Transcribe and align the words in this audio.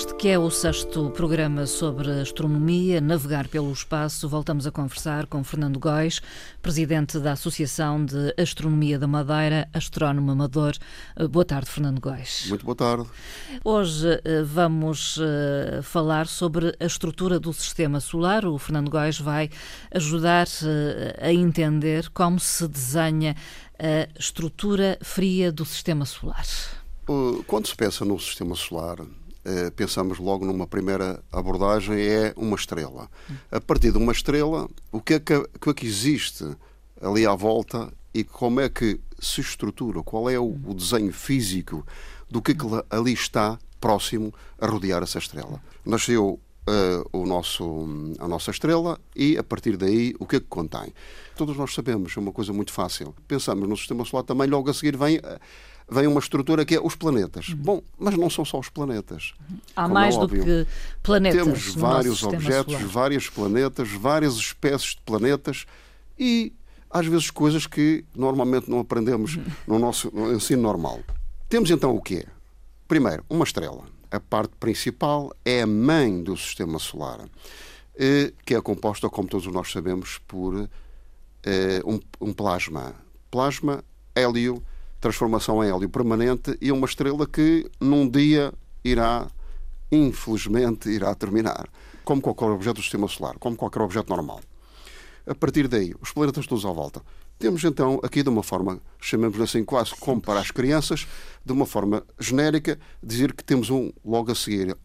Neste 0.00 0.14
que 0.14 0.28
é 0.28 0.38
o 0.38 0.50
sexto 0.50 1.10
programa 1.10 1.66
sobre 1.66 2.10
astronomia, 2.22 3.02
navegar 3.02 3.46
pelo 3.48 3.70
espaço, 3.70 4.26
voltamos 4.30 4.66
a 4.66 4.70
conversar 4.70 5.26
com 5.26 5.44
Fernando 5.44 5.78
Góis, 5.78 6.22
presidente 6.62 7.18
da 7.18 7.32
Associação 7.32 8.02
de 8.02 8.34
Astronomia 8.38 8.98
da 8.98 9.06
Madeira, 9.06 9.68
astrónomo 9.74 10.30
amador. 10.30 10.72
Eh, 11.16 11.28
boa 11.28 11.44
tarde, 11.44 11.68
Fernando 11.68 12.00
Góis. 12.00 12.46
Muito 12.48 12.64
boa 12.64 12.74
tarde. 12.74 13.06
Hoje 13.62 14.18
eh, 14.24 14.42
vamos 14.42 15.18
eh, 15.20 15.82
falar 15.82 16.26
sobre 16.26 16.74
a 16.80 16.86
estrutura 16.86 17.38
do 17.38 17.52
sistema 17.52 18.00
solar. 18.00 18.46
O 18.46 18.56
Fernando 18.56 18.90
Góis 18.90 19.20
vai 19.20 19.50
ajudar 19.94 20.46
a 21.20 21.30
entender 21.30 22.08
como 22.08 22.40
se 22.40 22.66
desenha 22.66 23.36
a 23.78 24.08
estrutura 24.18 24.96
fria 25.02 25.52
do 25.52 25.66
sistema 25.66 26.06
solar. 26.06 26.46
Quando 27.46 27.66
se 27.66 27.74
pensa 27.74 28.04
no 28.04 28.18
sistema 28.18 28.54
solar, 28.54 28.98
eh, 29.44 29.70
pensamos 29.70 30.18
logo 30.18 30.44
numa 30.44 30.66
primeira 30.66 31.22
abordagem 31.32 31.98
é 31.98 32.32
uma 32.36 32.56
estrela. 32.56 33.08
A 33.50 33.60
partir 33.60 33.90
de 33.92 33.98
uma 33.98 34.12
estrela, 34.12 34.68
o 34.92 35.00
que 35.00 35.14
é 35.14 35.20
que, 35.20 35.42
que, 35.60 35.70
é 35.70 35.74
que 35.74 35.86
existe 35.86 36.44
ali 37.00 37.26
à 37.26 37.34
volta 37.34 37.92
e 38.12 38.22
como 38.22 38.60
é 38.60 38.68
que 38.68 39.00
se 39.18 39.40
estrutura? 39.40 40.02
Qual 40.02 40.28
é 40.28 40.38
o, 40.38 40.44
o 40.66 40.74
desenho 40.74 41.12
físico 41.12 41.86
do 42.30 42.42
que, 42.42 42.52
é 42.52 42.54
que 42.54 42.66
ali 42.90 43.12
está 43.12 43.58
próximo 43.80 44.32
a 44.60 44.66
rodear 44.66 45.02
essa 45.02 45.18
estrela? 45.18 45.60
Nasceu 45.86 46.38
uh, 46.68 47.18
o 47.18 47.24
nosso, 47.24 47.86
a 48.18 48.28
nossa 48.28 48.50
estrela 48.50 49.00
e, 49.16 49.38
a 49.38 49.42
partir 49.42 49.76
daí, 49.76 50.14
o 50.18 50.26
que 50.26 50.36
é 50.36 50.40
que 50.40 50.46
contém? 50.46 50.92
Todos 51.36 51.56
nós 51.56 51.72
sabemos, 51.72 52.14
é 52.16 52.20
uma 52.20 52.32
coisa 52.32 52.52
muito 52.52 52.72
fácil. 52.72 53.14
Pensamos 53.26 53.68
no 53.68 53.76
sistema 53.76 54.04
solar 54.04 54.24
também, 54.24 54.48
logo 54.48 54.68
a 54.68 54.74
seguir 54.74 54.96
vem. 54.96 55.18
Vem 55.90 56.06
uma 56.06 56.20
estrutura 56.20 56.64
que 56.64 56.76
é 56.76 56.80
os 56.80 56.94
planetas. 56.94 57.48
Uhum. 57.48 57.56
Bom, 57.56 57.82
mas 57.98 58.16
não 58.16 58.30
são 58.30 58.44
só 58.44 58.60
os 58.60 58.68
planetas. 58.68 59.34
Há 59.74 59.88
mais 59.88 60.14
é 60.14 60.20
do 60.20 60.28
que 60.28 60.66
planetas. 61.02 61.42
Temos 61.42 61.74
vários 61.74 62.22
objetos, 62.22 62.74
solar. 62.74 62.88
vários 62.88 63.28
planetas, 63.28 63.90
várias 63.90 64.34
espécies 64.34 64.90
de 64.90 65.00
planetas 65.04 65.66
e 66.16 66.52
às 66.88 67.06
vezes 67.06 67.30
coisas 67.30 67.66
que 67.66 68.04
normalmente 68.14 68.70
não 68.70 68.78
aprendemos 68.78 69.36
uhum. 69.36 69.44
no 69.66 69.78
nosso 69.78 70.12
ensino 70.32 70.62
normal. 70.62 71.00
Temos 71.48 71.70
então 71.70 71.94
o 71.96 72.00
quê? 72.00 72.24
Primeiro, 72.86 73.24
uma 73.28 73.44
estrela. 73.44 73.84
A 74.10 74.20
parte 74.20 74.54
principal 74.58 75.32
é 75.44 75.62
a 75.62 75.66
mãe 75.66 76.22
do 76.22 76.36
sistema 76.36 76.78
solar, 76.78 77.28
eh, 77.96 78.32
que 78.44 78.54
é 78.54 78.60
composta, 78.60 79.08
como 79.08 79.28
todos 79.28 79.46
nós 79.48 79.70
sabemos, 79.70 80.18
por 80.26 80.68
eh, 81.44 81.80
um 82.20 82.32
plasma. 82.32 82.94
Plasma, 83.30 83.84
hélio, 84.14 84.62
transformação 85.00 85.64
em 85.64 85.70
hélio 85.70 85.88
permanente 85.88 86.56
e 86.60 86.70
uma 86.70 86.86
estrela 86.86 87.26
que 87.26 87.70
num 87.80 88.08
dia 88.08 88.52
irá, 88.84 89.26
infelizmente, 89.90 90.88
irá 90.90 91.14
terminar. 91.14 91.68
Como 92.04 92.20
qualquer 92.20 92.46
objeto 92.46 92.76
do 92.76 92.82
sistema 92.82 93.08
solar, 93.08 93.36
como 93.38 93.56
qualquer 93.56 93.82
objeto 93.82 94.10
normal. 94.10 94.40
A 95.26 95.34
partir 95.34 95.68
daí, 95.68 95.94
os 96.00 96.12
planetas 96.12 96.46
todos 96.46 96.64
à 96.64 96.72
volta. 96.72 97.02
Temos 97.38 97.64
então 97.64 97.98
aqui 98.02 98.22
de 98.22 98.28
uma 98.28 98.42
forma, 98.42 98.80
chamemos 99.00 99.40
assim 99.40 99.64
quase 99.64 99.94
como 99.94 100.20
para 100.20 100.40
as 100.40 100.50
crianças, 100.50 101.06
de 101.42 101.52
uma 101.52 101.64
forma 101.64 102.04
genérica, 102.18 102.78
dizer 103.02 103.32
que 103.32 103.42
temos 103.42 103.70
um 103.70 103.90
logo 104.04 104.30
a 104.30 104.34
seguir, 104.34 104.76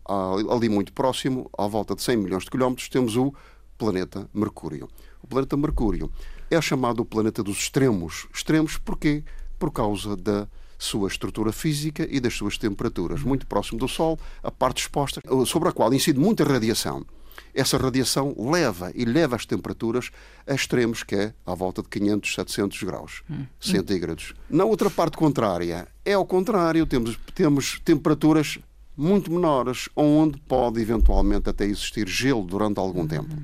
ali 0.49 0.69
muito 0.69 0.93
próximo, 0.93 1.49
à 1.57 1.67
volta 1.67 1.95
de 1.95 2.01
100 2.01 2.17
milhões 2.17 2.43
de 2.43 2.51
quilómetros, 2.51 2.87
temos 2.87 3.17
o 3.17 3.33
planeta 3.77 4.29
Mercúrio. 4.33 4.87
O 5.21 5.27
planeta 5.27 5.57
Mercúrio 5.57 6.09
é 6.49 6.61
chamado 6.61 7.01
o 7.01 7.05
planeta 7.05 7.43
dos 7.43 7.57
extremos. 7.57 8.27
Extremos 8.33 8.77
porquê? 8.77 9.23
Por 9.65 9.71
causa 9.71 10.15
da 10.15 10.47
sua 10.77 11.07
estrutura 11.07 11.51
física 11.51 12.07
e 12.07 12.19
das 12.19 12.35
suas 12.35 12.55
temperaturas. 12.55 13.23
Muito 13.23 13.47
próximo 13.47 13.79
do 13.79 13.87
Sol, 13.87 14.19
a 14.43 14.51
parte 14.51 14.83
exposta, 14.83 15.19
sobre 15.47 15.69
a 15.69 15.71
qual 15.71 15.91
incide 15.91 16.19
muita 16.19 16.43
radiação. 16.43 17.03
Essa 17.51 17.75
radiação 17.75 18.35
leva 18.37 18.91
e 18.93 19.05
leva 19.05 19.35
as 19.35 19.43
temperaturas 19.43 20.11
a 20.45 20.53
extremos, 20.53 21.01
que 21.01 21.15
é 21.15 21.33
à 21.43 21.55
volta 21.55 21.81
de 21.81 21.89
500, 21.89 22.35
700 22.35 22.83
graus 22.83 23.23
hum. 23.27 23.45
centígrados. 23.59 24.35
Na 24.47 24.65
outra 24.65 24.89
parte 24.91 25.17
contrária, 25.17 25.87
é 26.05 26.13
ao 26.13 26.25
contrário, 26.27 26.85
temos, 26.85 27.17
temos 27.33 27.79
temperaturas 27.83 28.59
muito 28.95 29.31
menores, 29.31 29.89
onde 29.95 30.39
pode 30.41 30.79
eventualmente 30.79 31.49
até 31.49 31.65
existir 31.65 32.07
gelo 32.07 32.43
durante 32.43 32.79
algum 32.79 33.01
hum. 33.01 33.07
tempo. 33.07 33.35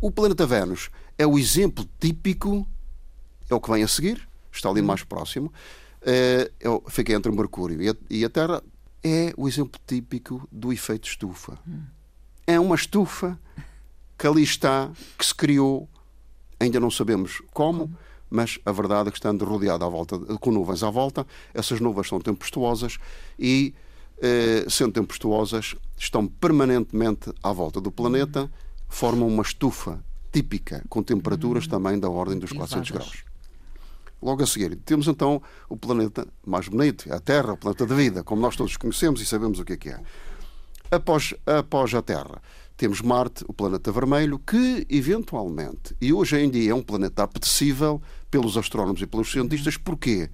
O 0.00 0.10
planeta 0.10 0.46
Vênus 0.46 0.88
é 1.18 1.26
o 1.26 1.38
exemplo 1.38 1.86
típico, 2.00 2.66
é 3.50 3.54
o 3.54 3.60
que 3.60 3.70
vem 3.70 3.82
a 3.82 3.88
seguir, 3.88 4.29
está 4.56 4.68
ali 4.68 4.82
mais 4.82 5.02
próximo, 5.02 5.52
eh, 6.02 6.50
eu 6.60 6.82
fiquei 6.88 7.14
entre 7.14 7.30
o 7.30 7.34
Mercúrio 7.34 7.78
e 8.08 8.24
a, 8.24 8.28
Terra, 8.30 8.62
é 9.02 9.32
o 9.36 9.48
exemplo 9.48 9.80
típico 9.86 10.48
do 10.50 10.72
efeito 10.72 11.08
estufa. 11.08 11.58
É 12.46 12.58
uma 12.58 12.74
estufa 12.74 13.38
que 14.18 14.26
ali 14.26 14.42
está, 14.42 14.90
que 15.18 15.24
se 15.24 15.34
criou, 15.34 15.88
ainda 16.58 16.80
não 16.80 16.90
sabemos 16.90 17.42
como, 17.52 17.94
mas 18.28 18.58
a 18.64 18.72
verdade 18.72 19.08
é 19.08 19.12
que 19.12 19.18
estando 19.18 19.44
rodeada 19.44 19.84
à 19.84 19.88
volta, 19.88 20.18
com 20.38 20.50
nuvens 20.50 20.82
à 20.82 20.90
volta, 20.90 21.26
essas 21.52 21.80
nuvens 21.80 22.08
são 22.08 22.20
tempestuosas 22.20 22.98
e, 23.38 23.74
eh, 24.22 24.64
sendo 24.68 24.92
tempestuosas, 24.92 25.74
estão 25.98 26.26
permanentemente 26.26 27.32
à 27.42 27.52
volta 27.52 27.80
do 27.80 27.90
planeta, 27.90 28.50
formam 28.88 29.26
uma 29.26 29.42
estufa 29.42 30.02
típica, 30.32 30.84
com 30.88 31.02
temperaturas 31.02 31.66
também 31.66 31.98
da 31.98 32.08
ordem 32.08 32.38
dos 32.38 32.52
400 32.52 32.90
graus. 32.90 33.29
Logo 34.22 34.42
a 34.42 34.46
seguir, 34.46 34.76
temos 34.76 35.08
então 35.08 35.42
o 35.68 35.76
planeta 35.76 36.26
mais 36.46 36.68
bonito, 36.68 37.12
a 37.12 37.18
Terra, 37.18 37.54
o 37.54 37.56
planeta 37.56 37.86
da 37.86 37.94
vida, 37.94 38.22
como 38.22 38.42
nós 38.42 38.56
todos 38.56 38.76
conhecemos 38.76 39.20
e 39.20 39.26
sabemos 39.26 39.58
o 39.58 39.64
que 39.64 39.72
é 39.72 39.76
que 39.76 39.88
é. 39.88 40.00
Após, 40.90 41.34
após 41.46 41.94
a 41.94 42.02
Terra, 42.02 42.42
temos 42.76 43.00
Marte, 43.00 43.44
o 43.46 43.52
planeta 43.52 43.92
vermelho, 43.92 44.38
que 44.38 44.86
eventualmente, 44.88 45.94
e 46.00 46.12
hoje 46.12 46.38
em 46.38 46.50
dia 46.50 46.72
é 46.72 46.74
um 46.74 46.82
planeta 46.82 47.22
apetecível 47.22 48.00
pelos 48.30 48.56
astrónomos 48.56 49.00
e 49.02 49.06
pelos 49.06 49.30
cientistas, 49.30 49.76
porquê? 49.76 50.30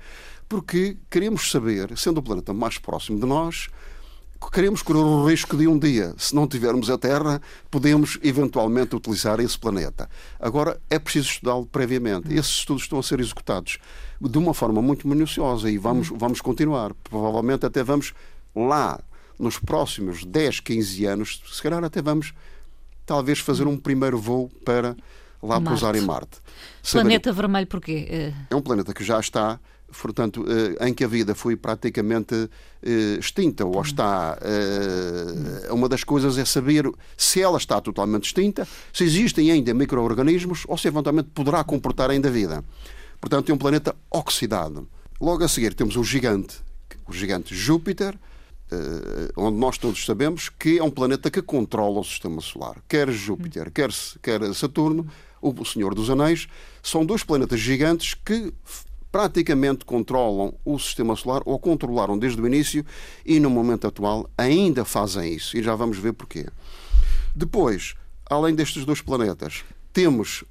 Porque 0.48 0.96
queremos 1.10 1.50
saber, 1.50 1.96
sendo 1.98 2.18
o 2.18 2.22
planeta 2.22 2.52
mais 2.54 2.78
próximo 2.78 3.18
de 3.18 3.26
nós, 3.26 3.68
queremos 4.50 4.82
correr 4.82 5.00
o 5.00 5.26
risco 5.26 5.56
de 5.56 5.66
um 5.66 5.78
dia, 5.78 6.14
se 6.16 6.34
não 6.34 6.46
tivermos 6.46 6.90
a 6.90 6.98
Terra, 6.98 7.40
podemos 7.70 8.18
eventualmente 8.22 8.94
utilizar 8.94 9.40
esse 9.40 9.58
planeta. 9.58 10.08
Agora, 10.38 10.80
é 10.90 10.98
preciso 10.98 11.28
estudá-lo 11.30 11.66
previamente. 11.66 12.32
Esses 12.32 12.58
estudos 12.58 12.82
estão 12.82 12.98
a 12.98 13.02
ser 13.02 13.20
executados 13.20 13.78
de 14.20 14.38
uma 14.38 14.54
forma 14.54 14.80
muito 14.80 15.06
minuciosa 15.06 15.70
e 15.70 15.78
vamos, 15.78 16.08
vamos 16.08 16.40
continuar. 16.40 16.92
Provavelmente 17.04 17.66
até 17.66 17.82
vamos 17.82 18.14
lá, 18.54 19.00
nos 19.38 19.58
próximos 19.58 20.24
10, 20.24 20.60
15 20.60 21.04
anos, 21.06 21.42
se 21.50 21.62
calhar 21.62 21.82
até 21.84 22.00
vamos 22.00 22.32
talvez 23.04 23.38
fazer 23.38 23.66
um 23.66 23.76
primeiro 23.76 24.18
voo 24.18 24.50
para 24.64 24.96
lá 25.42 25.60
Marte. 25.60 25.68
pousar 25.68 25.94
em 25.94 26.00
Marte. 26.00 26.38
Planeta 26.90 27.30
Saber... 27.30 27.36
vermelho 27.36 27.66
porquê? 27.66 28.06
Eh, 28.10 28.32
é 28.50 28.56
um 28.56 28.62
planeta 28.62 28.92
que 28.92 29.04
já 29.04 29.20
está 29.20 29.60
portanto, 29.96 30.44
eh, 30.48 30.86
em 30.88 30.94
que 30.94 31.04
a 31.04 31.08
vida 31.08 31.34
foi 31.34 31.56
praticamente 31.56 32.48
eh, 32.82 33.16
extinta 33.18 33.64
ou 33.64 33.80
está. 33.80 34.38
Eh, 34.40 35.72
uma 35.72 35.88
das 35.88 36.04
coisas 36.04 36.38
é 36.38 36.44
saber 36.44 36.90
se 37.16 37.40
ela 37.40 37.58
está 37.58 37.80
totalmente 37.80 38.24
extinta, 38.24 38.66
se 38.92 39.04
existem 39.04 39.50
ainda 39.50 39.72
micro-organismos 39.74 40.64
ou 40.68 40.76
se 40.76 40.88
eventualmente 40.88 41.30
poderá 41.34 41.62
comportar 41.64 42.10
ainda 42.10 42.30
vida. 42.30 42.64
Portanto, 43.20 43.50
é 43.50 43.54
um 43.54 43.58
planeta 43.58 43.94
oxidado. 44.10 44.88
Logo 45.20 45.42
a 45.42 45.48
seguir 45.48 45.74
temos 45.74 45.96
o 45.96 46.04
gigante, 46.04 46.58
o 47.06 47.12
gigante 47.12 47.54
Júpiter, 47.54 48.18
onde 49.36 49.56
nós 49.58 49.78
todos 49.78 50.04
sabemos 50.04 50.48
que 50.48 50.78
é 50.78 50.82
um 50.82 50.90
planeta 50.90 51.30
que 51.30 51.40
controla 51.40 52.00
o 52.00 52.04
sistema 52.04 52.40
solar. 52.40 52.76
Quer 52.88 53.10
Júpiter, 53.10 53.70
quer, 53.70 53.90
quer 54.20 54.52
Saturno, 54.52 55.06
o 55.40 55.64
Senhor 55.64 55.94
dos 55.94 56.10
Anéis, 56.10 56.48
são 56.82 57.04
dois 57.04 57.22
planetas 57.22 57.60
gigantes 57.60 58.14
que 58.14 58.52
praticamente 59.16 59.86
controlam 59.86 60.52
o 60.62 60.78
sistema 60.78 61.16
solar 61.16 61.40
ou 61.46 61.58
controlaram 61.58 62.18
desde 62.18 62.38
o 62.38 62.46
início 62.46 62.84
e 63.24 63.40
no 63.40 63.48
momento 63.48 63.86
atual 63.86 64.28
ainda 64.36 64.84
fazem 64.84 65.32
isso. 65.32 65.56
E 65.56 65.62
já 65.62 65.74
vamos 65.74 65.96
ver 65.96 66.12
porquê. 66.12 66.46
Depois, 67.34 67.94
além 68.28 68.54
destes 68.54 68.84
dois 68.84 69.00
planetas, 69.00 69.64
temos 69.90 70.44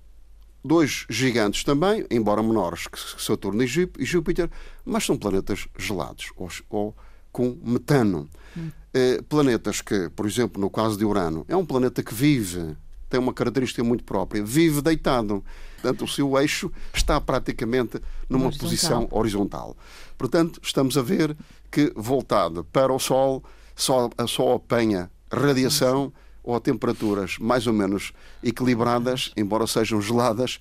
dois 0.63 1.05
gigantes 1.07 1.63
também, 1.63 2.07
embora 2.09 2.41
menores 2.41 2.87
que 2.87 2.97
Saturno 3.21 3.61
e 3.61 3.67
Júpiter, 4.03 4.49
mas 4.83 5.05
são 5.05 5.15
planetas 5.15 5.67
gelados 5.77 6.31
ou, 6.35 6.49
ou 6.67 6.95
com 7.31 7.55
metano. 7.63 8.27
Hum. 8.57 8.71
Eh, 8.95 9.21
planetas 9.29 9.79
que, 9.79 10.09
por 10.09 10.25
exemplo, 10.25 10.59
no 10.59 10.71
caso 10.71 10.97
de 10.97 11.05
Urano, 11.05 11.45
é 11.47 11.55
um 11.55 11.67
planeta 11.67 12.01
que 12.01 12.15
vive 12.15 12.75
tem 13.15 13.19
uma 13.19 13.33
característica 13.33 13.81
muito 13.81 14.03
própria. 14.03 14.43
Vive 14.43 14.81
deitado. 14.81 15.41
Portanto, 15.81 16.03
o 16.03 16.07
seu 16.07 16.37
eixo 16.37 16.69
está 16.93 17.21
praticamente 17.21 18.01
numa 18.27 18.47
Horizontal. 18.47 18.69
posição 18.69 19.07
horizontal. 19.09 19.77
Portanto, 20.17 20.59
estamos 20.61 20.97
a 20.97 21.01
ver 21.01 21.35
que, 21.71 21.93
voltado 21.95 22.65
para 22.65 22.91
o 22.91 22.99
Sol, 22.99 23.41
só, 23.73 24.09
só 24.27 24.55
apanha 24.55 25.09
radiação 25.31 26.11
ou 26.43 26.59
temperaturas 26.59 27.37
mais 27.39 27.67
ou 27.67 27.73
menos 27.73 28.11
equilibradas, 28.43 29.31
embora 29.37 29.65
sejam 29.65 30.01
geladas, 30.01 30.59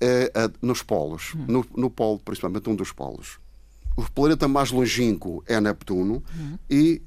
eh, 0.00 0.30
nos 0.62 0.82
polos. 0.82 1.34
No, 1.48 1.66
no 1.76 1.90
polo, 1.90 2.20
principalmente 2.20 2.70
um 2.70 2.76
dos 2.76 2.92
polos. 2.92 3.38
O 3.96 4.08
planeta 4.08 4.46
mais 4.46 4.70
longínquo 4.70 5.42
é 5.46 5.60
Neptuno 5.60 6.22
e 6.70 7.02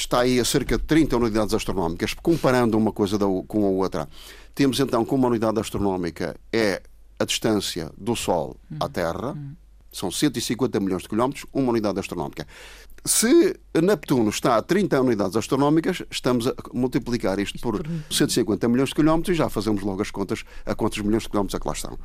está 0.00 0.20
aí 0.20 0.38
a 0.38 0.44
cerca 0.44 0.78
de 0.78 0.84
30 0.84 1.16
unidades 1.16 1.52
astronómicas, 1.52 2.14
comparando 2.14 2.78
uma 2.78 2.92
coisa 2.92 3.18
com 3.18 3.66
a 3.66 3.68
outra. 3.68 4.08
Temos 4.54 4.78
então 4.78 5.04
como 5.04 5.24
uma 5.24 5.28
unidade 5.28 5.58
astronómica 5.58 6.36
é 6.52 6.80
a 7.18 7.24
distância 7.24 7.90
do 7.98 8.14
Sol 8.14 8.56
à 8.78 8.88
Terra, 8.88 9.36
são 9.90 10.10
150 10.10 10.78
milhões 10.78 11.02
de 11.02 11.08
quilómetros, 11.08 11.46
uma 11.52 11.70
unidade 11.70 11.98
astronómica. 11.98 12.46
Se 13.04 13.58
Neptuno 13.74 14.30
está 14.30 14.56
a 14.56 14.62
30 14.62 15.00
unidades 15.00 15.36
astronómicas, 15.36 16.02
estamos 16.10 16.46
a 16.46 16.54
multiplicar 16.72 17.40
isto 17.40 17.58
por 17.58 17.84
150 18.08 18.68
milhões 18.68 18.90
de 18.90 18.94
quilómetros 18.94 19.34
e 19.34 19.38
já 19.38 19.48
fazemos 19.48 19.82
logo 19.82 20.00
as 20.00 20.12
contas 20.12 20.44
a 20.64 20.76
quantos 20.76 21.00
milhões 21.00 21.24
de 21.24 21.28
quilómetros 21.28 21.56
é 21.56 21.60
que 21.60 21.66
lá 21.66 21.74
estão. 21.74 21.98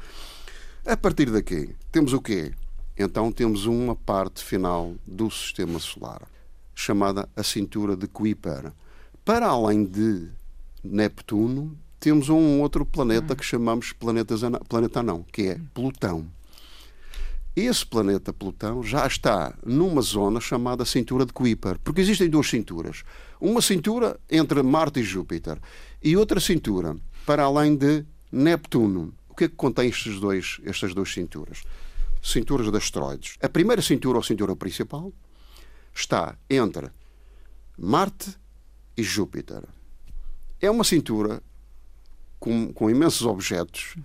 A 0.86 0.98
partir 0.98 1.30
daqui, 1.30 1.76
temos 1.92 2.12
o 2.14 2.22
quê? 2.22 2.54
Então 2.98 3.32
temos 3.32 3.66
uma 3.66 3.96
parte 3.96 4.44
final 4.44 4.96
do 5.06 5.30
sistema 5.30 5.80
solar, 5.80 6.24
chamada 6.76 7.28
a 7.36 7.44
cintura 7.44 7.96
de 7.96 8.08
Kuiper. 8.08 8.72
Para 9.24 9.48
além 9.48 9.86
de 9.86 10.28
Neptuno, 10.84 11.78
temos 12.00 12.30
um 12.30 12.62
outro 12.62 12.86
planeta 12.86 13.36
que 13.36 13.44
chamamos 13.46 13.94
planetas 13.94 14.44
ana- 14.44 14.60
planeta 14.60 15.00
anão, 15.00 15.26
que 15.32 15.44
é 15.44 15.60
Plutão. 15.74 16.28
Esse 17.56 17.86
planeta 17.86 18.34
Plutão 18.34 18.82
já 18.84 19.06
está 19.06 19.56
numa 19.64 20.02
zona 20.02 20.42
chamada 20.42 20.84
cintura 20.86 21.26
de 21.26 21.32
Kuiper, 21.32 21.78
porque 21.84 22.02
existem 22.02 22.28
duas 22.30 22.50
cinturas. 22.50 23.04
Uma 23.40 23.62
cintura 23.62 24.20
entre 24.30 24.62
Marte 24.64 25.00
e 25.00 25.04
Júpiter 25.04 25.60
e 26.04 26.18
outra 26.18 26.40
cintura 26.40 26.98
para 27.26 27.44
além 27.44 27.76
de 27.76 28.04
Neptuno. 28.32 29.14
O 29.30 29.36
que 29.36 29.46
é 29.46 29.48
que 29.48 29.56
contém 29.56 29.88
estes 29.90 30.20
dois, 30.20 30.60
estas 30.66 30.94
duas 30.94 31.14
cinturas? 31.14 31.64
Cinturas 32.22 32.72
de 32.72 32.78
asteroides. 32.78 33.38
A 33.42 33.48
primeira 33.48 33.82
cintura, 33.82 34.18
ou 34.18 34.24
cintura 34.24 34.56
principal, 34.56 35.14
está 35.94 36.38
entre 36.50 36.90
Marte 37.78 38.36
e 38.96 39.04
Júpiter. 39.04 39.64
É 40.62 40.70
uma 40.70 40.84
cintura 40.84 41.42
com, 42.40 42.72
com 42.74 42.90
imensos 42.90 43.26
objetos 43.26 43.96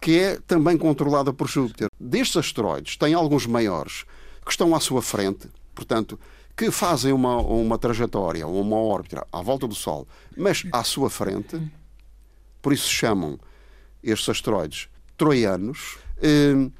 que 0.00 0.18
é 0.18 0.38
também 0.40 0.76
controlada 0.76 1.32
por 1.32 1.48
Júpiter. 1.48 1.88
Destes 1.98 2.36
asteroides, 2.36 2.96
tem 2.96 3.14
alguns 3.14 3.46
maiores 3.46 4.04
que 4.44 4.50
estão 4.50 4.74
à 4.74 4.80
sua 4.80 5.00
frente, 5.00 5.48
portanto, 5.74 6.18
que 6.56 6.70
fazem 6.70 7.12
uma, 7.12 7.36
uma 7.36 7.78
trajetória 7.78 8.46
ou 8.46 8.60
uma 8.60 8.76
órbita 8.76 9.26
à 9.32 9.40
volta 9.40 9.66
do 9.68 9.74
Sol, 9.74 10.06
mas 10.36 10.64
à 10.72 10.82
sua 10.82 11.08
frente, 11.08 11.60
por 12.60 12.72
isso 12.72 12.88
se 12.88 12.94
chamam 12.94 13.38
estes 14.02 14.28
asteroides 14.28 14.88
troianos. 15.16 15.98
Eh, 16.20 16.70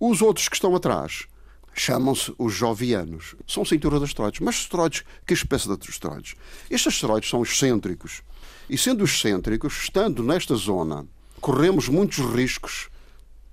os 0.00 0.22
outros 0.22 0.48
que 0.48 0.56
estão 0.56 0.74
atrás 0.74 1.26
chamam-se 1.74 2.34
os 2.38 2.52
jovianos. 2.52 3.34
São 3.46 3.64
cintura 3.64 3.98
de 3.98 4.04
asteroides. 4.04 4.40
Mas 4.40 4.56
asteroides, 4.56 5.04
que 5.26 5.34
espécie 5.34 5.68
de 5.68 5.88
asteroides? 5.88 6.34
Estes 6.70 6.94
asteroides 6.94 7.28
são 7.30 7.42
excêntricos. 7.42 8.22
E 8.68 8.76
sendo 8.78 9.04
excêntricos, 9.04 9.74
estando 9.82 10.22
nesta 10.22 10.54
zona, 10.54 11.06
corremos 11.40 11.88
muitos 11.88 12.18
riscos 12.18 12.88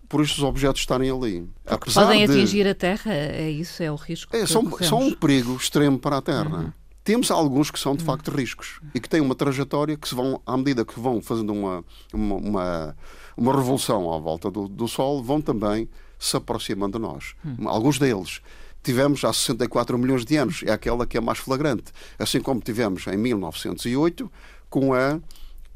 por 0.07 0.21
estes 0.23 0.43
objetos 0.43 0.81
estarem 0.81 1.11
ali. 1.11 1.47
Apesar 1.65 2.05
Podem 2.05 2.25
de- 2.25 2.31
atingir 2.33 2.67
a 2.67 2.73
Terra, 2.73 3.13
é 3.13 3.49
isso, 3.49 3.83
é 3.83 3.91
o 3.91 3.95
risco 3.95 4.35
é, 4.35 4.45
são, 4.45 4.69
são 4.79 4.99
um 4.99 5.13
perigo 5.13 5.55
extremo 5.55 5.99
para 5.99 6.17
a 6.17 6.21
Terra. 6.21 6.73
Temos 7.03 7.31
alguns 7.31 7.71
que 7.71 7.79
são 7.79 7.95
de 7.95 8.03
facto 8.03 8.29
riscos 8.29 8.79
e 8.93 8.99
que 8.99 9.07
têm 9.07 9.21
uma 9.21 9.35
trajetória 9.35 9.95
que 9.97 10.07
se 10.07 10.13
vão, 10.13 10.41
à 10.45 10.57
medida 10.57 10.83
que 10.83 10.99
vão 10.99 11.21
fazendo 11.21 11.53
uma, 11.53 11.83
uma, 12.13 12.35
uma, 12.35 12.97
uma 13.37 13.55
revolução 13.55 14.13
à 14.13 14.17
volta 14.19 14.51
do, 14.51 14.67
do 14.67 14.87
Sol, 14.87 15.23
vão 15.23 15.41
também 15.41 15.89
se 16.19 16.35
aproximando 16.35 16.99
de 16.99 17.01
nós. 17.01 17.33
Alguns 17.65 17.97
deles 17.97 18.41
tivemos 18.83 19.23
há 19.23 19.33
64 19.33 19.97
milhões 19.97 20.25
de 20.25 20.35
anos, 20.35 20.63
é 20.65 20.71
aquela 20.71 21.07
que 21.07 21.17
é 21.17 21.21
mais 21.21 21.39
flagrante. 21.39 21.91
Assim 22.17 22.41
como 22.41 22.61
tivemos 22.61 23.07
em 23.07 23.17
1908 23.17 24.31
com 24.69 24.93
a 24.93 25.19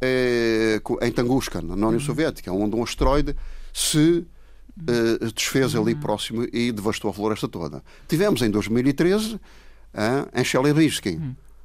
eh, 0.02 0.82
em 1.02 1.12
Tunguska, 1.12 1.62
na 1.62 1.88
União 1.88 2.00
Soviética, 2.00 2.52
onde 2.52 2.76
um 2.76 2.84
asteroide 2.84 3.36
se 3.74 4.26
eh, 4.88 5.32
desfez 5.34 5.76
ali 5.76 5.96
próximo 5.96 6.46
e 6.52 6.72
devastou 6.72 7.10
a 7.10 7.14
floresta 7.14 7.48
toda. 7.48 7.84
Tivemos 8.08 8.42
em 8.42 8.50
2013 8.50 9.40
ah, 9.94 10.28
em 10.34 10.44
Chelyabinsk, 10.44 11.06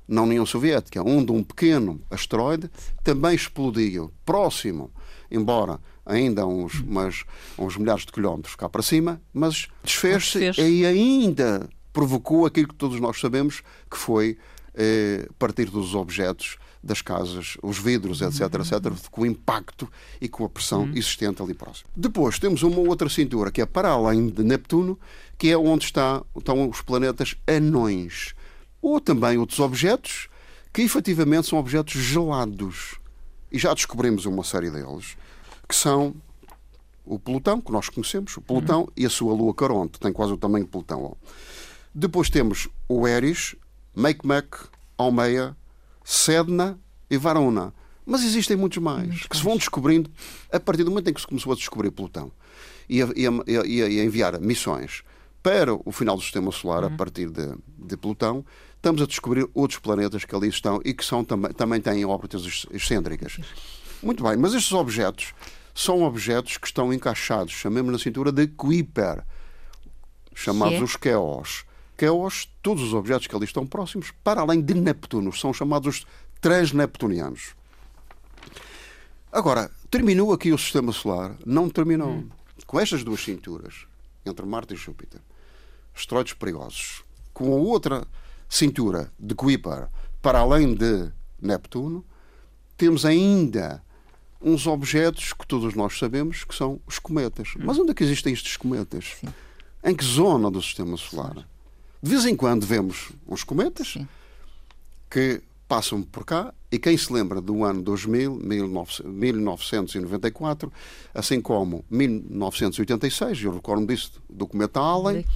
na 0.06 0.22
União 0.22 0.46
Soviética, 0.46 1.02
onde 1.02 1.32
um 1.32 1.42
pequeno 1.42 2.00
asteroide 2.10 2.70
também 3.02 3.34
explodiu 3.34 4.12
próximo, 4.24 4.90
embora 5.30 5.80
ainda 6.08 6.46
uns, 6.46 6.82
mas, 6.82 7.24
a 7.56 7.62
uns 7.62 7.76
milhares 7.76 8.04
de 8.04 8.12
quilómetros 8.12 8.56
cá 8.56 8.68
para 8.68 8.82
cima, 8.82 9.20
mas 9.32 9.68
desfez-se 9.84 10.38
Desfez. 10.40 10.58
e 10.58 10.84
ainda 10.84 11.68
provocou 11.92 12.46
aquilo 12.46 12.68
que 12.68 12.74
todos 12.74 12.98
nós 12.98 13.20
sabemos 13.20 13.62
que 13.90 13.96
foi 13.96 14.38
eh, 14.74 15.28
partir 15.38 15.66
dos 15.66 15.94
objetos 15.94 16.56
das 16.82 17.02
casas, 17.02 17.56
os 17.62 17.78
vidros, 17.78 18.20
etc, 18.20 18.42
etc, 18.54 19.10
com 19.10 19.22
o 19.22 19.26
impacto 19.26 19.90
e 20.20 20.28
com 20.28 20.44
a 20.44 20.48
pressão 20.48 20.88
existente 20.94 21.42
ali 21.42 21.54
próximo. 21.54 21.90
Depois 21.96 22.38
temos 22.38 22.62
uma 22.62 22.78
outra 22.78 23.08
cintura 23.08 23.50
que 23.50 23.60
é 23.60 23.66
para 23.66 23.90
além 23.90 24.28
de 24.28 24.42
Neptuno, 24.42 24.98
que 25.36 25.50
é 25.50 25.58
onde 25.58 25.84
está, 25.84 26.22
estão 26.36 26.68
os 26.68 26.80
planetas 26.80 27.34
anões, 27.46 28.34
ou 28.80 29.00
também 29.00 29.38
outros 29.38 29.58
objetos 29.58 30.28
que 30.72 30.82
efetivamente 30.82 31.48
são 31.48 31.58
objetos 31.58 31.94
gelados. 31.94 32.96
E 33.50 33.58
já 33.58 33.74
descobrimos 33.74 34.26
uma 34.26 34.44
série 34.44 34.70
deles, 34.70 35.16
que 35.68 35.74
são 35.76 36.14
o 37.04 37.18
Plutão, 37.18 37.60
que 37.60 37.72
nós 37.72 37.88
conhecemos, 37.88 38.36
o 38.36 38.40
Plutão 38.40 38.88
e 38.96 39.04
a 39.06 39.10
sua 39.10 39.32
lua 39.34 39.54
Caronte, 39.54 39.98
tem 40.00 40.12
quase 40.12 40.32
o 40.32 40.36
tamanho 40.36 40.64
de 40.64 40.70
Plutão. 40.70 41.16
Depois 41.94 42.28
temos 42.30 42.68
o 42.88 43.06
Eris, 43.06 43.54
Makemake, 43.94 44.58
Almeia, 44.96 45.56
Sedna 46.04 46.78
e 47.10 47.16
Varuna. 47.16 47.72
Mas 48.04 48.22
existem 48.24 48.56
muitos 48.56 48.78
mais, 48.78 49.26
que 49.26 49.36
se 49.36 49.42
vão 49.42 49.56
descobrindo 49.56 50.10
a 50.50 50.58
partir 50.58 50.84
do 50.84 50.90
momento 50.90 51.08
em 51.10 51.12
que 51.14 51.20
se 51.20 51.26
começou 51.26 51.52
a 51.52 51.56
descobrir 51.56 51.90
Plutão 51.90 52.30
e 52.88 53.02
a, 53.02 53.08
e 53.14 53.26
a- 53.26 53.32
e 53.66 53.82
a- 53.82 53.88
e 53.88 54.00
enviar 54.04 54.40
missões 54.40 55.02
para 55.42 55.74
o 55.74 55.92
final 55.92 56.16
do 56.16 56.22
sistema 56.22 56.50
solar 56.50 56.84
a 56.84 56.90
partir 56.90 57.28
de, 57.30 57.54
de 57.78 57.96
Plutão, 57.96 58.44
estamos 58.76 59.00
a 59.02 59.06
descobrir 59.06 59.46
outros 59.54 59.78
planetas 59.78 60.24
que 60.24 60.34
ali 60.34 60.48
estão 60.48 60.80
e 60.84 60.92
que 60.94 61.04
são, 61.04 61.22
também, 61.24 61.52
também 61.52 61.80
têm 61.80 62.04
órbitas 62.04 62.42
ex- 62.44 62.66
excêntricas. 62.70 63.38
Muito 64.02 64.22
bem, 64.22 64.36
mas 64.36 64.54
estes 64.54 64.72
objetos 64.72 65.32
são 65.78 66.02
objetos 66.02 66.56
que 66.56 66.66
estão 66.66 66.92
encaixados, 66.92 67.52
chamemos 67.52 67.92
na 67.92 68.00
cintura 68.00 68.32
de 68.32 68.48
Kuiper, 68.48 69.24
chamados 70.34 70.80
é? 70.80 70.82
os 70.82 70.96
Keos. 70.96 71.64
Keos, 71.96 72.52
todos 72.60 72.82
os 72.82 72.92
objetos 72.92 73.28
que 73.28 73.36
ali 73.36 73.44
estão 73.44 73.64
próximos, 73.64 74.10
para 74.24 74.40
além 74.40 74.60
de 74.60 74.74
Neptuno, 74.74 75.32
são 75.32 75.54
chamados 75.54 75.98
os 75.98 76.06
transneptunianos. 76.40 77.54
Agora, 79.30 79.70
terminou 79.88 80.32
aqui 80.32 80.52
o 80.52 80.58
sistema 80.58 80.90
solar? 80.90 81.36
Não 81.46 81.70
terminou. 81.70 82.24
Com 82.66 82.80
estas 82.80 83.04
duas 83.04 83.22
cinturas, 83.22 83.86
entre 84.26 84.44
Marte 84.44 84.74
e 84.74 84.76
Júpiter, 84.76 85.20
asteroides 85.94 86.32
perigosos, 86.32 87.04
com 87.32 87.52
a 87.52 87.56
outra 87.56 88.04
cintura 88.48 89.12
de 89.16 89.32
Kuiper, 89.32 89.86
para 90.20 90.40
além 90.40 90.74
de 90.74 91.12
Neptuno, 91.40 92.04
temos 92.76 93.04
ainda 93.04 93.80
uns 94.40 94.66
objetos 94.66 95.32
que 95.32 95.46
todos 95.46 95.74
nós 95.74 95.98
sabemos 95.98 96.44
que 96.44 96.54
são 96.54 96.80
os 96.86 96.98
cometas. 96.98 97.54
Mas 97.58 97.78
onde 97.78 97.90
é 97.90 97.94
que 97.94 98.04
existem 98.04 98.32
estes 98.32 98.56
cometas? 98.56 99.16
Em 99.84 99.94
que 99.94 100.04
zona 100.04 100.50
do 100.50 100.62
sistema 100.62 100.96
solar? 100.96 101.46
De 102.02 102.10
vez 102.10 102.24
em 102.24 102.36
quando 102.36 102.64
vemos 102.64 103.10
uns 103.26 103.42
cometas 103.42 103.92
Sim. 103.94 104.08
que 105.10 105.42
passam 105.66 106.02
por 106.02 106.24
cá 106.24 106.54
e 106.70 106.78
quem 106.78 106.96
se 106.96 107.12
lembra 107.12 107.40
do 107.40 107.64
ano 107.64 107.82
2000, 107.82 108.36
1900 108.36 109.00
1994, 109.04 110.72
assim 111.12 111.40
como 111.40 111.84
1986, 111.90 113.42
eu 113.42 113.52
recordo 113.52 113.86
disso, 113.86 114.22
do 114.30 114.46
cometa 114.46 114.80
Halley, 114.80 115.26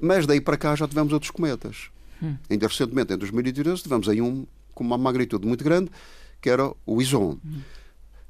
mas 0.00 0.26
daí 0.26 0.40
para 0.40 0.56
cá 0.56 0.74
já 0.76 0.86
tivemos 0.86 1.12
outros 1.12 1.30
cometas. 1.30 1.90
Ainda 2.48 2.66
recentemente, 2.66 3.12
em 3.12 3.16
2013, 3.16 3.82
tivemos 3.82 4.08
aí 4.08 4.20
um 4.20 4.46
com 4.74 4.84
uma 4.84 4.98
magnitude 4.98 5.46
muito 5.46 5.64
grande, 5.64 5.90
que 6.40 6.48
era 6.48 6.72
o 6.86 7.02
Ison, 7.02 7.38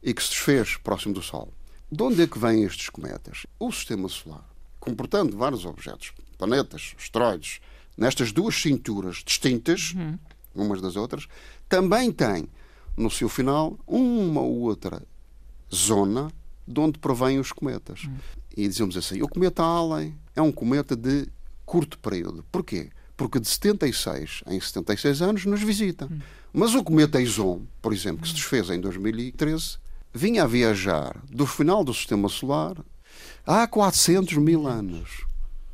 e 0.03 0.15
que 0.15 0.23
se 0.23 0.31
desfez 0.31 0.77
próximo 0.77 1.15
do 1.15 1.23
Sol. 1.23 1.53
De 1.91 2.03
onde 2.03 2.23
é 2.23 2.27
que 2.27 2.39
vêm 2.39 2.65
estes 2.65 2.89
cometas? 2.89 3.47
O 3.59 3.73
sistema 3.73 4.09
solar, 4.09 4.49
comportando 4.79 5.37
vários 5.37 5.65
objetos, 5.65 6.13
planetas, 6.39 6.95
asteroides, 6.99 7.61
nestas 7.97 8.33
duas 8.33 8.55
cinturas 8.55 9.23
distintas, 9.25 9.95
umas 10.55 10.81
das 10.81 10.97
outras, 10.97 11.27
também 11.69 12.13
tem 12.13 12.49
no 12.97 13.11
seu 13.11 13.29
final, 13.29 13.79
uma 13.87 14.41
ou 14.41 14.61
outra 14.61 15.03
zona 15.75 16.31
de 16.67 16.81
onde 16.81 16.99
provém 16.99 17.39
os 17.39 17.53
cometas. 17.53 18.05
Hum. 18.07 18.17
E 18.57 18.69
dizemos 18.69 18.97
assim: 18.97 19.23
o 19.23 19.29
cometa 19.29 19.63
Allen 19.63 20.17
é 20.35 20.43
um 20.43 20.53
cometa 20.53 20.97
de 20.97 21.29
curto 21.65 21.99
período. 21.99 22.45
Porquê? 22.51 22.91
Porque 23.17 23.39
de 23.39 23.49
76 23.49 24.43
em 24.47 24.61
76 24.61 25.23
anos 25.23 25.45
nos 25.45 25.63
visita. 25.63 26.07
Hum. 26.11 26.21
Mas 26.53 26.75
o 26.75 26.83
cometa 26.83 27.21
Ison, 27.21 27.63
por 27.81 27.93
exemplo, 27.93 28.23
que 28.23 28.29
se 28.29 28.35
desfez 28.35 28.71
em 28.71 28.81
2013, 28.81 29.79
vinha 30.13 30.45
a 30.45 30.47
viajar 30.47 31.17
do 31.29 31.47
final 31.47 31.85
do 31.85 31.95
sistema 31.95 32.29
solar 32.29 32.77
há 33.47 33.67
400 33.67 34.37
mil 34.39 34.67
anos. 34.67 35.25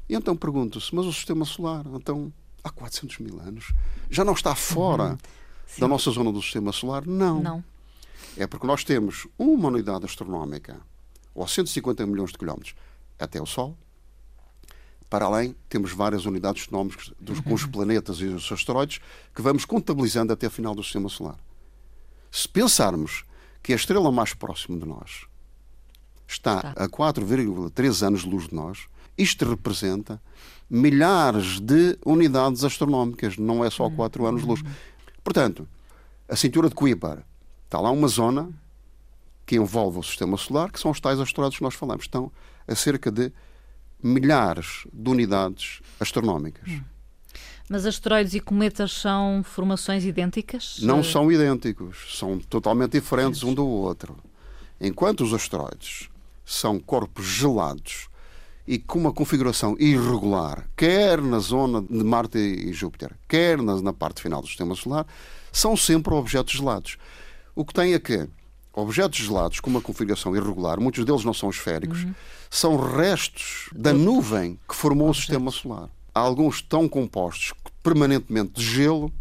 E 0.08 0.14
então 0.14 0.36
pergunto-se: 0.36 0.94
mas 0.94 1.06
o 1.06 1.12
sistema 1.12 1.44
solar, 1.44 1.84
então, 1.94 2.32
há 2.62 2.70
400 2.70 3.18
mil 3.18 3.40
anos, 3.40 3.72
já 4.10 4.24
não 4.24 4.34
está 4.34 4.54
fora 4.54 5.10
uhum. 5.10 5.18
da 5.78 5.88
nossa 5.88 6.10
zona 6.10 6.32
do 6.32 6.40
sistema 6.40 6.72
solar? 6.72 7.06
Não. 7.06 7.42
Não. 7.42 7.64
É 8.36 8.46
porque 8.46 8.66
nós 8.66 8.84
temos 8.84 9.26
uma 9.38 9.68
unidade 9.68 10.04
astronómica, 10.04 10.80
ou 11.34 11.46
150 11.46 12.06
milhões 12.06 12.32
de 12.32 12.38
quilómetros, 12.38 12.74
até 13.18 13.40
o 13.40 13.46
Sol. 13.46 13.76
Para 15.08 15.24
além, 15.24 15.54
temos 15.68 15.92
várias 15.92 16.26
unidades 16.26 16.62
astronómicas 16.62 17.12
dos, 17.20 17.40
com 17.40 17.54
os 17.54 17.62
uhum. 17.64 17.70
planetas 17.70 18.18
e 18.18 18.24
os 18.24 18.50
asteroides 18.50 19.00
que 19.34 19.40
vamos 19.40 19.64
contabilizando 19.64 20.32
até 20.32 20.48
o 20.48 20.50
final 20.50 20.74
do 20.74 20.82
sistema 20.82 21.08
solar. 21.08 21.38
Se 22.30 22.48
pensarmos 22.48 23.24
que 23.66 23.72
a 23.72 23.76
estrela 23.76 24.12
mais 24.12 24.32
próxima 24.32 24.78
de 24.78 24.86
nós 24.86 25.26
está 26.24 26.72
a 26.76 26.88
4,3 26.88 28.06
anos 28.06 28.20
de 28.20 28.28
luz 28.28 28.46
de 28.46 28.54
nós, 28.54 28.86
isto 29.18 29.44
representa 29.44 30.22
milhares 30.70 31.58
de 31.58 31.98
unidades 32.06 32.62
astronómicas, 32.62 33.36
não 33.36 33.64
é 33.64 33.70
só 33.70 33.90
4 33.90 34.22
uhum. 34.22 34.28
anos 34.28 34.42
de 34.42 34.46
luz. 34.46 34.62
Portanto, 35.24 35.66
a 36.28 36.36
cintura 36.36 36.68
de 36.68 36.76
Kuiper 36.76 37.24
Está 37.64 37.80
lá 37.80 37.90
uma 37.90 38.06
zona 38.06 38.48
que 39.44 39.56
envolve 39.56 39.98
o 39.98 40.02
sistema 40.04 40.36
solar, 40.36 40.70
que 40.70 40.78
são 40.78 40.92
os 40.92 41.00
tais 41.00 41.18
asteroides 41.18 41.58
que 41.58 41.64
nós 41.64 41.74
falamos. 41.74 42.04
Estão 42.04 42.30
a 42.68 42.74
cerca 42.76 43.10
de 43.10 43.32
milhares 44.00 44.86
de 44.92 45.10
unidades 45.10 45.80
astronómicas. 45.98 46.70
Hum. 46.70 46.84
Mas 47.68 47.84
asteroides 47.84 48.34
e 48.34 48.40
cometas 48.40 48.92
são 48.92 49.42
formações 49.42 50.04
idênticas? 50.04 50.78
Não 50.82 51.02
são 51.02 51.30
idênticos, 51.32 52.16
são 52.16 52.38
totalmente 52.38 52.92
diferentes 52.92 53.42
um 53.42 53.52
do 53.52 53.66
outro. 53.66 54.16
Enquanto 54.80 55.24
os 55.24 55.34
asteroides 55.34 56.08
são 56.44 56.78
corpos 56.78 57.26
gelados 57.26 58.08
e 58.66 58.78
com 58.78 59.00
uma 59.00 59.12
configuração 59.12 59.76
irregular, 59.80 60.68
quer 60.76 61.20
na 61.20 61.40
zona 61.40 61.82
de 61.82 62.04
Marte 62.04 62.38
e 62.38 62.72
Júpiter, 62.72 63.12
quer 63.28 63.60
na 63.60 63.92
parte 63.92 64.22
final 64.22 64.40
do 64.40 64.46
sistema 64.46 64.74
solar, 64.74 65.06
são 65.50 65.76
sempre 65.76 66.14
objetos 66.14 66.54
gelados. 66.54 66.96
O 67.54 67.64
que 67.64 67.74
tem 67.74 67.94
é 67.94 67.98
que 67.98 68.28
objetos 68.72 69.18
gelados 69.18 69.58
com 69.58 69.70
uma 69.70 69.80
configuração 69.80 70.36
irregular, 70.36 70.78
muitos 70.78 71.04
deles 71.04 71.24
não 71.24 71.32
são 71.32 71.50
esféricos, 71.50 72.04
uhum. 72.04 72.14
são 72.50 72.76
restos 72.76 73.70
da 73.74 73.92
nuvem 73.92 74.58
que 74.68 74.76
formou 74.76 75.10
o 75.10 75.14
sistema 75.14 75.50
solar. 75.50 75.88
Alguns 76.16 76.62
tão 76.62 76.88
compostos 76.88 77.52
permanentemente 77.82 78.52
de 78.54 78.64
gelo 78.64 79.12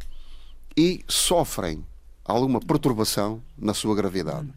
e 0.78 1.04
sofrem 1.10 1.86
alguma 2.24 2.62
perturbação 2.62 3.42
na 3.58 3.74
sua 3.74 3.94
gravidade. 3.94 4.48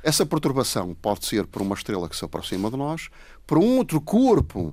Essa 0.00 0.24
perturbação 0.24 0.94
pode 0.94 1.26
ser 1.26 1.44
por 1.44 1.60
uma 1.60 1.74
estrela 1.74 2.08
que 2.08 2.14
se 2.14 2.24
aproxima 2.24 2.70
de 2.70 2.76
nós, 2.76 3.08
por 3.44 3.58
um 3.58 3.78
outro 3.78 4.00
corpo 4.00 4.72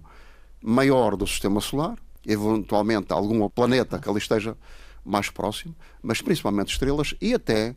maior 0.62 1.18
do 1.18 1.26
sistema 1.26 1.60
solar, 1.62 1.98
eventualmente 2.28 3.12
algum 3.12 3.50
planeta 3.50 3.98
que 3.98 4.08
ali 4.08 4.20
esteja 4.20 4.56
mais 5.04 5.32
próximo, 5.32 5.76
mas 6.04 6.22
principalmente 6.22 6.74
estrelas 6.74 7.16
e 7.20 7.34
até 7.34 7.76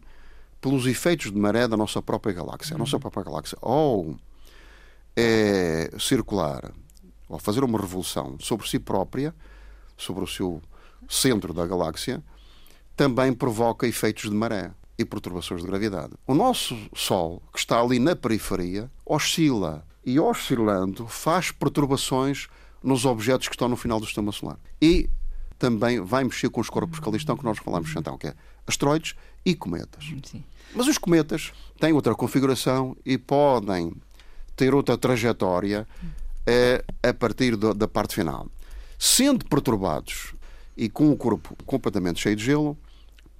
pelos 0.60 0.86
efeitos 0.86 1.32
de 1.32 1.38
maré 1.38 1.66
da 1.66 1.74
nossa 1.74 2.02
própria 2.02 2.34
galáxia. 2.34 2.74
A 2.74 2.78
nossa 2.78 2.98
própria 2.98 3.24
galáxia, 3.24 3.56
ou 3.62 4.14
é 5.16 5.90
circular, 5.98 6.70
ou 7.28 7.38
fazer 7.38 7.62
uma 7.64 7.78
revolução 7.78 8.36
sobre 8.40 8.68
si 8.68 8.78
própria, 8.78 9.34
sobre 9.96 10.24
o 10.24 10.26
seu 10.26 10.62
centro 11.08 11.52
da 11.52 11.66
galáxia, 11.66 12.22
também 12.96 13.32
provoca 13.32 13.86
efeitos 13.86 14.30
de 14.30 14.36
maré 14.36 14.72
e 14.98 15.04
perturbações 15.04 15.62
de 15.62 15.66
gravidade. 15.66 16.14
O 16.26 16.34
nosso 16.34 16.76
Sol, 16.94 17.42
que 17.52 17.58
está 17.58 17.80
ali 17.80 17.98
na 17.98 18.16
periferia, 18.16 18.90
oscila 19.06 19.86
e 20.04 20.18
oscilando 20.18 21.06
faz 21.06 21.52
perturbações 21.52 22.48
nos 22.82 23.04
objetos 23.04 23.48
que 23.48 23.54
estão 23.54 23.68
no 23.68 23.76
final 23.76 24.00
do 24.00 24.06
sistema 24.06 24.32
solar. 24.32 24.58
E 24.80 25.08
também 25.58 26.00
vai 26.00 26.24
mexer 26.24 26.48
com 26.48 26.60
os 26.60 26.70
corpos 26.70 26.98
que 27.00 27.08
ali 27.08 27.18
estão, 27.18 27.36
que 27.36 27.44
nós 27.44 27.58
falamos 27.58 27.94
então, 27.94 28.16
que 28.16 28.28
é 28.28 28.34
asteroides 28.66 29.14
e 29.44 29.54
cometas. 29.54 30.04
Sim. 30.24 30.44
Mas 30.74 30.86
os 30.86 30.98
cometas 30.98 31.52
têm 31.80 31.92
outra 31.92 32.14
configuração 32.14 32.96
e 33.04 33.16
podem 33.16 33.92
ter 34.54 34.74
outra 34.74 34.98
trajetória 34.98 35.86
a 37.02 37.12
partir 37.14 37.56
da 37.56 37.88
parte 37.88 38.14
final. 38.14 38.48
Sendo 38.98 39.44
perturbados 39.44 40.34
e 40.76 40.88
com 40.88 41.10
o 41.10 41.16
corpo 41.16 41.56
completamente 41.64 42.20
cheio 42.20 42.36
de 42.36 42.44
gelo, 42.44 42.76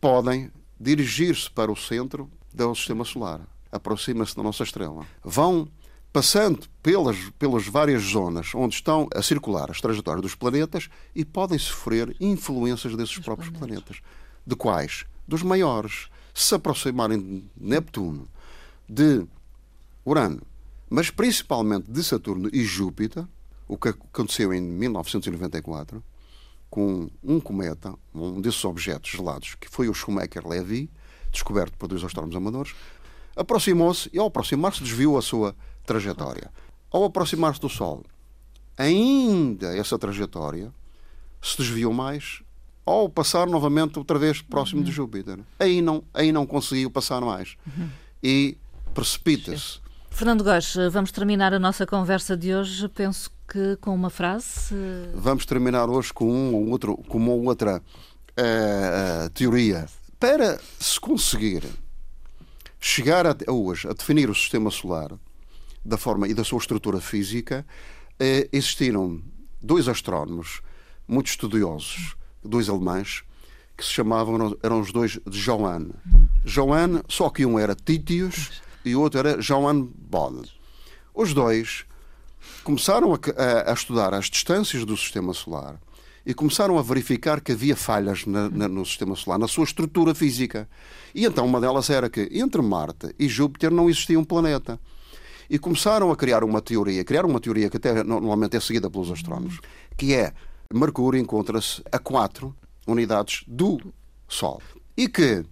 podem 0.01 0.51
dirigir-se 0.79 1.51
para 1.51 1.73
o 1.73 1.77
centro 1.77 2.31
do 2.53 2.75
sistema 2.75 3.05
solar. 3.05 3.41
Aproxima-se 3.71 4.37
da 4.37 4.43
nossa 4.43 4.63
estrela. 4.63 5.07
Vão 5.23 5.69
passando 6.13 6.67
pelas, 6.83 7.17
pelas 7.39 7.67
várias 7.67 8.03
zonas 8.03 8.55
onde 8.55 8.75
estão 8.75 9.09
a 9.15 9.23
circular 9.23 9.71
as 9.71 9.81
trajetórias 9.81 10.23
dos 10.23 10.35
planetas 10.35 10.89
e 11.15 11.25
podem 11.25 11.59
sofrer 11.59 12.17
influências 12.21 12.97
desses 12.97 13.19
próprios 13.19 13.51
planetas. 13.51 14.01
De 14.47 14.57
quais? 14.57 15.05
Dos 15.27 15.43
maiores 15.43 16.09
se 16.33 16.55
aproximarem 16.55 17.19
de 17.21 17.45
Neptuno, 17.57 18.27
de 18.89 19.27
Urano, 20.05 20.41
mas 20.91 21.11
principalmente 21.11 21.91
de 21.91 22.03
Saturno 22.03 22.49
e 22.53 22.65
Júpiter, 22.65 23.27
o 23.67 23.77
que 23.77 23.89
aconteceu 23.89 24.53
em 24.53 24.61
1994, 24.61 26.03
com 26.71 27.09
um 27.23 27.41
cometa, 27.41 27.95
um 28.15 28.41
desses 28.41 28.65
objetos 28.65 29.11
gelados, 29.11 29.55
que 29.55 29.69
foi 29.69 29.89
o 29.89 29.95
Schumacher-Levy, 29.95 30.91
descoberto 31.31 31.77
por 31.77 31.89
dois 31.89 32.03
astrónomos 32.03 32.37
amadores, 32.37 32.75
aproximou-se 33.37 34.11
e, 34.13 34.19
ao 34.19 34.27
aproximar-se, 34.27 34.83
desviou 34.83 35.17
a 35.19 35.23
sua 35.23 35.55
trajetória. 35.85 36.51
Ao 36.91 37.05
aproximar-se 37.05 37.61
do 37.61 37.69
Sol, 37.69 38.05
ainda 38.77 39.77
essa 39.77 39.99
trajetória 39.99 40.73
se 41.41 41.59
desviou 41.59 41.93
mais 41.93 42.43
ou 42.85 43.09
passar 43.09 43.47
novamente 43.47 43.99
outra 43.99 44.19
vez 44.19 44.41
próximo 44.41 44.81
uhum. 44.81 44.85
de 44.85 44.93
Júpiter. 44.93 45.39
Aí 45.59 45.83
não, 45.83 46.03
aí 46.15 46.33
não 46.33 46.47
conseguiu 46.47 46.91
passar 46.91 47.21
mais. 47.21 47.57
Uhum. 47.67 47.89
E 48.23 48.57
precipita-se. 48.95 49.81
Fernando 50.19 50.43
Góes, 50.43 50.75
vamos 50.91 51.13
terminar 51.13 51.55
a 51.55 51.61
nossa 51.61 51.87
conversa 51.87 52.37
de 52.37 52.53
hoje, 52.53 52.89
penso 52.89 53.31
que 53.47 53.77
com 53.77 53.95
uma 53.95 54.11
frase. 54.11 54.75
Vamos 55.15 55.47
terminar 55.47 55.89
hoje 55.89 56.13
com, 56.13 56.29
um 56.29 56.57
ou 56.57 56.71
outro, 56.71 56.97
com 56.97 57.19
uma 57.19 57.31
outra 57.35 57.81
uh, 57.81 59.31
teoria. 59.31 59.87
Para 60.19 60.59
se 60.81 60.99
conseguir 60.99 61.63
chegar 62.81 63.29
a, 63.29 63.37
hoje 63.47 63.87
a 63.87 63.93
definir 63.93 64.29
o 64.29 64.35
sistema 64.35 64.73
solar 64.73 65.13
da 65.85 65.97
forma 65.97 66.27
e 66.27 66.35
da 66.35 66.43
sua 66.43 66.59
estrutura 66.59 67.01
física, 67.01 67.65
uh, 68.15 68.49
existiram 68.53 69.23
dois 69.63 69.87
astrónomos 69.87 70.63
muito 71.07 71.29
estudiosos 71.29 72.17
dois 72.45 72.69
alemães 72.69 73.23
que 73.77 73.85
se 73.85 73.93
chamavam, 73.93 74.59
eram 74.65 74.81
os 74.81 74.91
dois 74.91 75.13
de 75.13 75.41
Johann. 75.41 75.91
Johann, 76.45 77.03
só 77.07 77.31
que 77.31 77.47
um 77.47 77.57
era 77.57 77.77
Titius 77.77 78.67
e 78.89 78.97
o 78.97 79.01
outro 79.01 79.21
era 79.21 79.39
Johann 79.39 79.89
Bode. 79.95 80.51
Os 81.15 81.35
dois 81.35 81.85
começaram 82.65 83.13
a, 83.13 83.19
a, 83.37 83.71
a, 83.71 83.75
estudar 83.75 84.15
as 84.15 84.27
distâncias 84.27 84.85
do 84.85 84.97
sistema 84.97 85.35
solar 85.35 85.81
e 86.25 86.35
começaram 86.35 86.79
a 86.79 86.83
verificar 86.83 87.41
que 87.41 87.53
havia 87.53 87.75
falhas 87.75 88.27
na, 88.27 88.49
na, 88.51 88.69
no 88.69 88.85
sistema 88.85 89.17
solar, 89.17 89.39
na 89.39 89.49
sua 89.49 89.65
estrutura 89.65 90.15
física. 90.15 90.69
E 91.15 91.25
então 91.25 91.47
uma 91.47 91.61
delas 91.61 91.89
era 91.89 92.11
que 92.11 92.29
entre 92.33 92.61
Marte 92.61 93.15
e 93.19 93.29
Júpiter 93.29 93.71
não 93.71 93.89
existia 93.89 94.19
um 94.19 94.25
planeta. 94.25 94.79
E 95.49 95.59
começaram 95.59 96.11
a 96.11 96.17
criar 96.17 96.45
uma 96.45 96.61
teoria, 96.61 97.03
criar 97.05 97.25
uma 97.25 97.41
teoria 97.41 97.71
que 97.71 97.79
até 97.79 98.03
normalmente 98.03 98.57
é 98.57 98.61
seguida 98.61 98.91
pelos 98.91 99.11
astrónomos, 99.11 99.61
que 99.97 100.15
é 100.15 100.35
Mercúrio 100.73 101.19
encontra-se 101.19 101.83
a 101.91 101.99
4 101.99 102.55
unidades 102.87 103.43
do 103.47 103.81
Sol. 104.29 104.61
E 104.95 105.09
que 105.09 105.43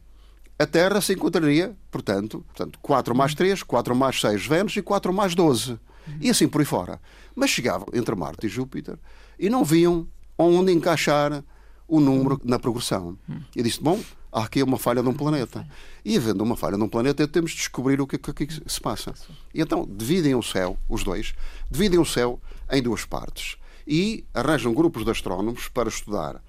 a 0.59 0.67
Terra 0.67 1.01
se 1.01 1.13
encontraria, 1.13 1.77
portanto, 1.91 2.45
portanto 2.47 2.79
4 2.81 3.15
mais 3.15 3.35
3, 3.35 3.63
4 3.63 3.95
mais 3.95 4.21
6 4.21 4.47
Vênus 4.47 4.77
e 4.77 4.83
4 4.83 5.13
mais 5.13 5.35
12. 5.35 5.79
E 6.21 6.31
assim 6.31 6.49
por 6.49 6.61
aí 6.61 6.65
fora. 6.65 7.01
Mas 7.35 7.51
chegavam 7.51 7.89
entre 7.93 8.15
Marte 8.15 8.47
e 8.47 8.49
Júpiter 8.49 8.99
e 9.39 9.51
não 9.51 9.65
viam 9.65 10.07
onde 10.39 10.73
encaixar 10.73 11.45
o 11.87 12.01
número 12.01 12.41
na 12.45 12.59
progressão. 12.59 13.19
E 13.55 13.63
disse: 13.63 13.83
Bom, 13.83 14.01
há 14.33 14.45
aqui 14.45 14.63
uma 14.63 14.79
falha 14.79 15.03
de 15.03 15.09
um 15.09 15.15
planeta. 15.15 15.67
E 16.05 16.17
havendo 16.17 16.43
uma 16.43 16.57
falha 16.57 16.77
de 16.77 16.83
um 16.83 16.89
planeta, 16.89 17.27
temos 17.27 17.51
de 17.51 17.59
descobrir 17.59 18.01
o 18.01 18.07
que, 18.07 18.17
que, 18.17 18.47
que 18.47 18.63
se 18.67 18.81
passa. 18.81 19.13
E 19.53 19.61
então 19.61 19.87
dividem 19.89 20.35
o 20.35 20.43
céu, 20.43 20.79
os 20.89 21.03
dois, 21.03 21.35
dividem 21.71 21.99
o 21.99 22.05
céu 22.05 22.41
em 22.71 22.83
duas 22.83 23.05
partes 23.05 23.57
e 23.87 24.25
arranjam 24.35 24.75
grupos 24.75 25.05
de 25.05 25.11
astrónomos 25.11 25.69
para 25.69 25.89
estudar 25.89 26.43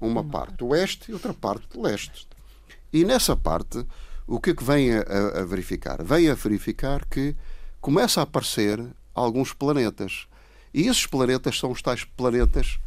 uma 0.00 0.24
parte 0.24 0.64
oeste 0.64 1.10
e 1.10 1.14
outra 1.14 1.32
parte 1.32 1.78
leste. 1.78 2.26
E 2.92 3.04
nessa 3.04 3.36
parte, 3.36 3.86
o 4.26 4.40
que 4.40 4.50
é 4.50 4.54
que 4.54 4.64
vem 4.64 4.92
a, 4.92 5.02
a, 5.40 5.44
verificar? 5.44 6.02
Vem 6.02 6.28
a 6.28 6.34
verificar 6.34 7.04
que 7.06 7.36
começa 7.80 8.20
a 8.20 8.24
aparecer 8.24 8.84
alguns 9.14 9.52
planetas. 9.52 10.26
E 10.72 10.86
esses 10.86 11.06
planetas 11.06 11.58
são 11.58 11.70
os 11.70 11.82
tais 11.82 12.04
planetas 12.04 12.78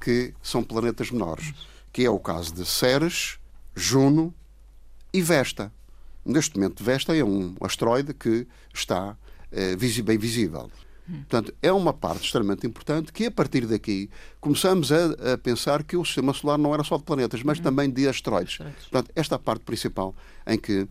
que 0.00 0.34
são 0.42 0.62
planetas 0.62 1.10
menores, 1.10 1.52
que 1.92 2.04
é 2.04 2.10
o 2.10 2.18
caso 2.18 2.52
de 2.52 2.66
Ceres, 2.66 3.38
Juno 3.74 4.34
e 5.12 5.22
Vesta. 5.22 5.72
Neste 6.24 6.56
momento, 6.56 6.82
Vesta 6.82 7.16
é 7.16 7.22
um 7.22 7.54
asteroide 7.60 8.12
que 8.14 8.46
está 8.72 9.16
eh, 9.50 9.76
bem 9.76 10.18
visível. 10.18 10.70
Portanto, 11.06 11.52
é 11.60 11.72
uma 11.72 11.92
parte 11.92 12.24
extremamente 12.24 12.66
importante 12.66 13.12
que, 13.12 13.26
a 13.26 13.30
partir 13.30 13.66
daqui, 13.66 14.08
começamos 14.40 14.92
a, 14.92 15.32
a, 15.34 15.38
pensar 15.38 15.82
que 15.82 15.96
o 15.96 16.04
sistema 16.04 16.32
solar 16.32 16.56
não 16.56 16.72
era 16.72 16.84
só 16.84 16.96
de 16.96 17.02
planetas, 17.02 17.42
mas 17.42 17.58
uhum. 17.58 17.64
também 17.64 17.90
de 17.90 18.08
asteroides. 18.08 18.58
Portanto, 18.58 19.10
esta 19.14 19.34
é 19.34 19.36
a 19.36 19.38
parte 19.38 19.64
principal 19.64 20.14
em 20.46 20.56
que 20.56 20.88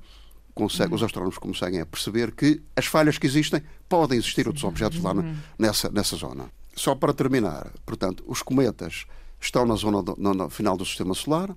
consegue, 0.53 0.89
uhum. 0.89 0.95
os 0.95 1.03
astrónomos 1.03 1.37
conseguem 1.37 1.83
perceber 1.85 2.33
que 2.33 2.61
as 2.75 2.85
falhas 2.85 3.17
que 3.17 3.25
existem 3.25 3.63
podem 3.87 4.17
existir 4.17 4.47
outros 4.47 4.63
objetos 4.63 5.01
lá 5.01 5.13
no, 5.13 5.21
uhum. 5.21 5.35
nessa, 5.57 5.89
nessa 5.89 6.15
zona. 6.15 6.51
Só 6.75 6.93
para 6.93 7.13
terminar, 7.13 7.71
portanto, 7.85 8.23
os 8.27 8.41
cometas 8.41 9.05
estão 9.39 9.65
na 9.65 9.75
zona 9.75 10.03
do, 10.03 10.15
no, 10.17 10.33
no 10.33 10.49
final 10.49 10.77
do 10.77 10.85
sistema 10.85 11.13
solar 11.13 11.55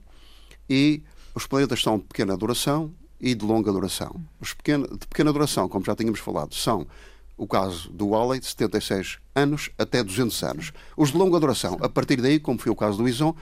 e 0.69 1.03
os 1.35 1.47
planetas 1.47 1.83
são 1.83 1.99
de 1.99 2.05
pequena 2.05 2.37
duração 2.37 2.93
e 3.21 3.35
de 3.35 3.45
longa 3.45 3.73
duração. 3.73 4.21
Os 4.41 4.55
pequeno, 4.55 4.87
de 4.87 5.07
pequena 5.07 5.33
duração, 5.33 5.69
como 5.69 5.85
já 5.85 5.95
tínhamos 5.95 6.21
falado, 6.21 6.55
são 6.55 6.87
o 7.37 7.47
caso 7.47 7.91
do 7.91 8.11
Wally, 8.11 8.41
de 8.41 8.47
76 8.47 9.19
anos 9.35 9.71
até 9.79 10.03
200 10.03 10.43
anos. 10.45 10.73
Os 10.97 11.11
de 11.11 11.19
longa 11.19 11.39
duração, 11.41 11.77
a 11.81 11.89
partir 11.89 12.21
daí, 12.21 12.39
como 12.39 12.59
foi 12.59 12.71
o 12.71 12.77
caso 12.77 12.99
do 12.99 13.09
Ison, 13.09 13.35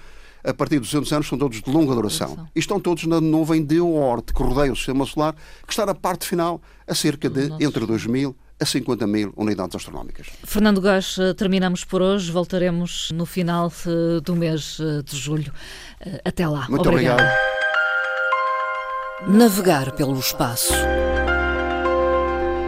a 0.45 0.53
partir 0.53 0.77
de 0.77 0.81
200 0.81 1.13
anos 1.13 1.29
são 1.29 1.39
todos 1.39 1.61
de 1.61 1.71
longa 1.71 1.95
duração. 1.95 2.49
E 2.55 2.59
estão 2.59 2.81
todos 2.81 3.05
na 3.05 3.21
nuvem 3.21 3.65
de 3.65 3.81
Oort, 3.81 4.33
que 4.33 4.43
rodeia 4.43 4.73
o 4.73 4.77
sistema 4.77 5.07
solar, 5.07 5.35
que 5.67 5.73
está 5.73 5.87
na 5.87 5.95
parte 5.95 6.27
final 6.27 6.61
a 6.87 6.95
cerca 6.95 7.31
de 7.31 7.53
entre 7.65 7.87
2.000 7.87 8.35
a 8.61 8.65
50 8.65 9.07
mil 9.07 9.33
unidades 9.37 9.75
astronómicas. 9.75 10.29
Fernando 10.45 10.81
Gás, 10.81 11.17
eh, 11.19 11.35
terminamos 11.35 11.85
por 11.85 12.01
hoje. 12.01 12.31
Voltaremos 12.31 13.11
no 13.11 13.27
final 13.27 13.73
eh, 13.87 14.21
do 14.21 14.37
mês 14.37 14.79
eh, 14.81 15.03
de 15.03 15.17
julho. 15.17 15.53
Até 16.25 16.47
lá. 16.47 16.69
Muito 16.69 16.89
obrigado. 16.89 17.21
obrigado. 17.21 17.53
Navegar 19.27 19.93
pelo 19.93 20.19
espaço. 20.19 20.73